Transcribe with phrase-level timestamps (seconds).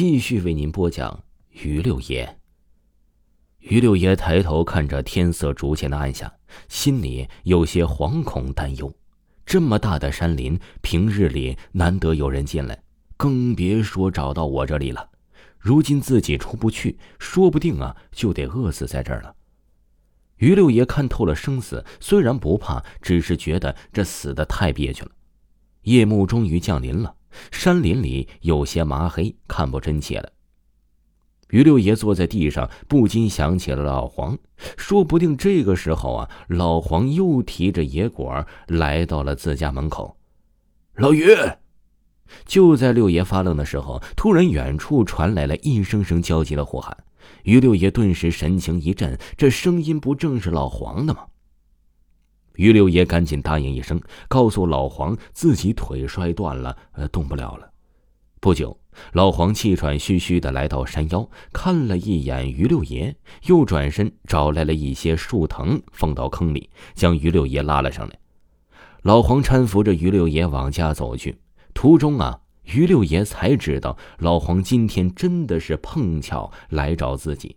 [0.00, 2.38] 继续为您播讲于六爷。
[3.58, 6.32] 于六爷抬头看着天色逐渐的暗下，
[6.68, 8.94] 心里有些惶恐担忧。
[9.44, 12.80] 这么大的山林，平日里难得有人进来，
[13.16, 15.10] 更别说找到我这里了。
[15.58, 19.34] 如今自己出不去，说不定啊就得饿死在这儿了。
[20.36, 25.10] 于六爷看透了生死，虽然不怕，只是觉得这死的太憋屈了。
[25.82, 27.16] 夜幕终于降临了。
[27.50, 30.30] 山林里有些麻黑，看不真切了。
[31.50, 34.36] 于六爷坐在地上，不禁想起了老黄。
[34.76, 40.16] 说不定这个时候啊，老黄又提着野果来到了自家门口。
[40.96, 41.34] 老于，
[42.44, 46.94] 就在六爷发愣的时候，突然远处传来了一声声焦急的呼喊。
[47.44, 51.26] 于六爷顿时神情一震，这声音不正是老黄的吗？
[52.58, 57.70] 于六爷赶紧答应一声，告诉老黄自己腿摔断了，呃，动不了了。
[58.40, 58.76] 不久，
[59.12, 68.18] 老黄气喘吁吁的来到山腰，看了一眼于六爷，又转身找来了一些树藤，放到坑里，将于六爷拉了上来。
[69.02, 71.38] 老黄搀扶着于六爷往家走去，
[71.74, 77.56] 途中啊，于六爷才知道老黄今天真的是碰巧来找自己。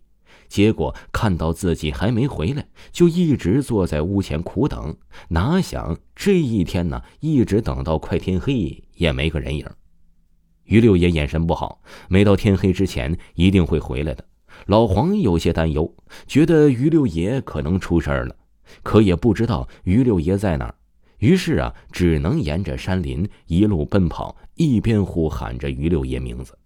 [0.52, 4.94] 结果看到自己还没回来，就一直坐在屋前苦等。
[5.30, 9.66] 哪想这一天呢，一直等到快天黑也没个人影。
[10.66, 14.26] 于六爷眼神不好，没到天黑之前一定会回来的。
[14.66, 15.96] 老黄有些担忧，
[16.28, 18.36] 觉得于六爷可能出事儿了，
[18.84, 20.76] 可也不知道于六爷在哪儿。
[21.20, 26.58] 于是啊，只能沿着山林一路奔跑，一边呼喊着于六爷名字。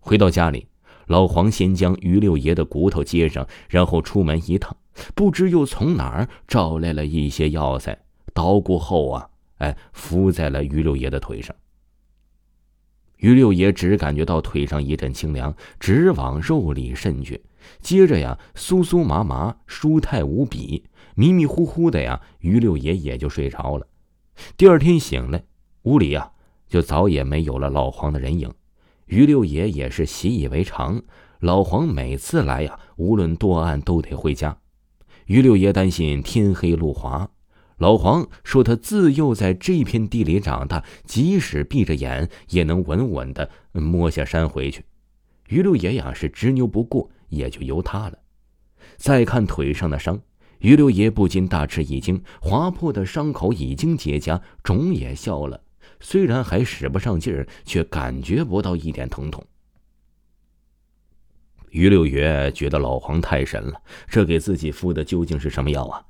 [0.00, 0.66] 回到家里。
[1.06, 4.76] 老黄先将于六爷的骨头接上，然后出门一趟，
[5.14, 7.98] 不知又从哪儿找来了一些药材，
[8.34, 11.54] 捣鼓后啊，哎，敷在了于六爷的腿上。
[13.18, 17.42] 于六爷只感觉到腿上一阵清凉，直往肉里渗去，
[17.80, 20.84] 接着呀，酥酥麻麻，舒泰无比，
[21.14, 23.86] 迷迷糊糊的呀，于六爷也就睡着了。
[24.56, 25.42] 第二天醒来，
[25.84, 26.30] 屋里呀，
[26.68, 28.52] 就早也没有了老黄的人影。
[29.06, 31.00] 于六爷也是习以为常，
[31.40, 34.58] 老黄每次来呀，无论多暗都得回家。
[35.26, 37.28] 于六爷担心天黑路滑，
[37.78, 44.84] 老黄说他自幼在这片地里长大，即使闭着眼也能稳稳的摸下山回去。
[45.48, 48.18] 于六爷呀是执拗不过，也就由他了。
[48.96, 50.20] 再看腿上的伤，
[50.58, 55.60] 于六爷不禁大吃一惊，划破的伤口已经结痂，肿也消了。
[56.00, 59.44] 虽然还使不上劲儿，却感觉不到一点疼痛。
[61.70, 66.02] 于六爷觉得老黄太神了，这给自己敷的究竟是什么药啊？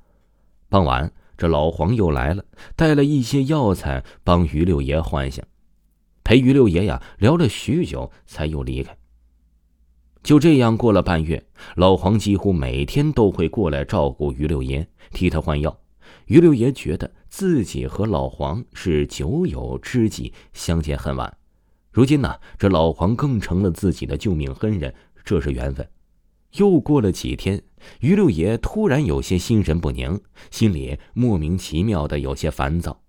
[0.69, 2.43] 傍晚，这老黄又来了，
[2.75, 5.43] 带了一些药材帮于六爷换下，
[6.23, 8.97] 陪于六爷呀聊了许久，才又离开。
[10.23, 15.77] 就这样过了半月，老黄几乎每天都会过来照顾于六爷，替他换药。
[16.25, 21.37] 于六爷觉得自己和老黄是酒友知己，相见恨晚。
[21.91, 25.87] 如今呢，这老黄更成了自己的救命恩人，这是缘分。
[26.53, 27.61] 又过了几天，
[27.99, 30.19] 于六爷突然有些心神不宁，
[30.51, 33.01] 心里莫名其妙的有些烦躁。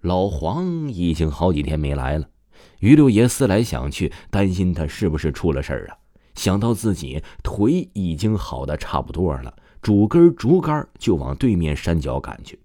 [0.00, 2.28] 老黄已经好几天没来了，
[2.80, 5.96] 于六爷思来想去，担心他是不是出了事儿啊？
[6.34, 9.54] 想到自己腿已经好的差不多了，
[9.84, 12.58] 拄根竹竿就往对面山脚赶去。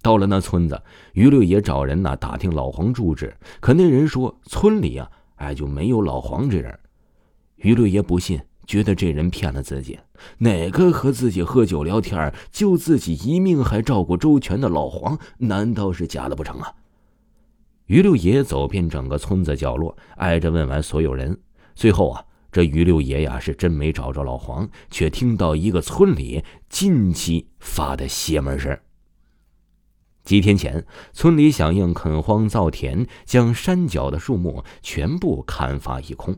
[0.00, 0.80] 到了那村子，
[1.14, 6.78] 于六爷找人呢打听老黄住址，可那人说村里啊，哎就没有老黄这人。
[7.56, 9.98] 于六爷不信，觉得这人骗了自己。
[10.38, 16.72] 哪个和自己喝酒聊天、救自己一命还照顾周全的老黄，难道是假的不成啊？
[17.86, 21.36] 于六爷走遍整个村子角落，挨着问完所有人，
[21.74, 22.24] 最后啊，
[22.56, 28.80] 这于六爷呀是真没找着老黄，却听到一个村里近期发的邪门事
[30.24, 36.34] 几天前，村里响应垦荒造田，将山脚的树木全部砍伐一空。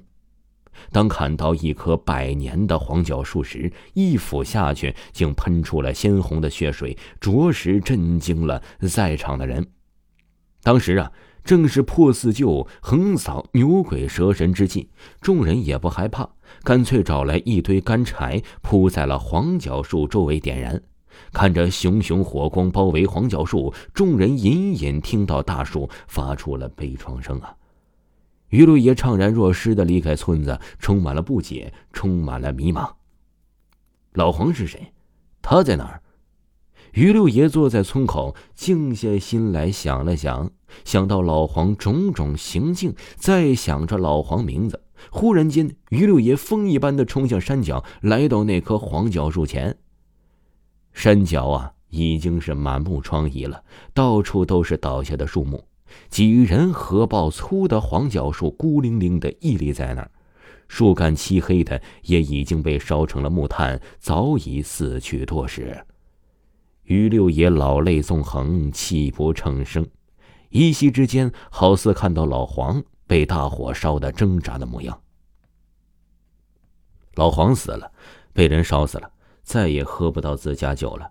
[0.91, 9.65] 当砍到一棵百年的黄角树时，一斧下去，竟喷出了鲜红的血水，着实震惊了在场的人。
[10.65, 11.13] 当时啊，
[11.49, 16.29] 正是破四旧、横扫牛鬼蛇神之际，众人也不害怕，
[16.63, 20.79] 干脆找来一堆干柴，铺在了黄角树周围点燃。
[21.33, 27.57] 看着熊熊火光包围黄角树，众人隐隐听到大树发出了悲怆声啊！
[28.51, 32.87] 于六爷怅然若失的离开村子，充满了不解，充满了迷茫。
[34.13, 34.93] 老黄是谁？
[35.41, 36.03] 他在哪儿？
[36.99, 40.51] 于六爷坐在村口，静下心来想了想，
[40.85, 49.79] 想到老黄种种行径，再想着老黄名字，忽然间，于六爷风一般的冲向山脚，来到那棵黄角树前。
[50.93, 53.63] 山脚啊，已经是满目疮痍了，
[53.95, 55.63] 到处都是倒下的树木，
[56.11, 60.11] 几人合抱粗的黄角树孤零零的屹立在那儿，
[60.67, 65.81] 树干漆黑的，也已经被烧成了木炭，早已死去多时。
[66.89, 69.87] 于六爷老泪纵横，泣不成声，
[70.49, 74.99] 依稀之间，好似看到老黄被大火烧得挣扎的模样。
[77.17, 77.93] 老黄死了，
[78.33, 79.11] 被人烧死了，
[79.43, 81.11] 再也喝不到自家酒了。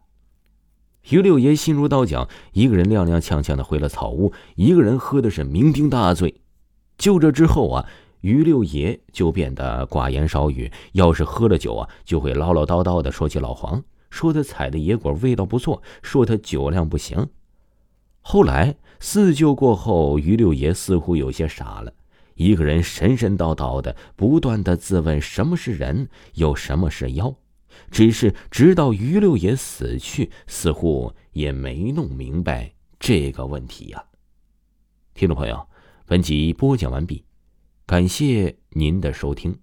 [1.12, 6.42] 于六爷心如刀绞，一个人踉踉跄跄的回了草屋，一个人喝的是酩酊大醉。
[6.98, 7.86] 就这之后啊，
[8.22, 13.84] 于六爷就变得寡言少语，要是喝了酒啊，就会唠唠叨叨的说起老黄。
[14.10, 17.30] 说他采的野果味道不错，说他酒量不行。
[18.22, 21.94] 后来四舅过后，于六爷似乎有些傻了，
[22.36, 27.36] 一个人神神叨叨的，不断的自问什么是人，又什么是妖。
[27.92, 34.04] 只是直到于六爷死去，似乎也没弄明白这个问题呀。
[35.14, 35.68] 听众朋友，
[36.06, 37.24] 本集播讲完毕，
[37.86, 39.58] 感谢您的收听。